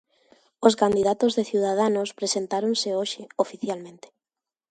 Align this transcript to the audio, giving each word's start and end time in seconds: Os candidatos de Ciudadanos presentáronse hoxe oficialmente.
Os 0.67 0.77
candidatos 0.81 1.31
de 1.37 1.43
Ciudadanos 1.51 2.09
presentáronse 2.19 2.89
hoxe 2.99 3.21
oficialmente. 3.45 4.07